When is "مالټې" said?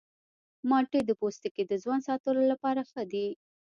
0.69-1.01